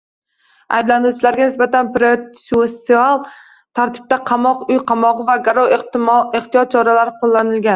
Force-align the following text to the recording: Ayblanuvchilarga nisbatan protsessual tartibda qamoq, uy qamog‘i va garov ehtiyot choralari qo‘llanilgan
Ayblanuvchilarga 0.77 1.45
nisbatan 1.49 1.91
protsessual 1.97 3.21
tartibda 3.81 4.19
qamoq, 4.31 4.65
uy 4.77 4.81
qamog‘i 4.93 5.27
va 5.29 5.37
garov 5.49 5.77
ehtiyot 5.79 6.75
choralari 6.77 7.15
qo‘llanilgan 7.23 7.69